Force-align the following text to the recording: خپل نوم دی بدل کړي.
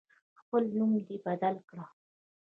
خپل 0.39 0.63
نوم 0.77 0.91
دی 1.07 1.17
بدل 1.25 1.55
کړي. 1.69 1.85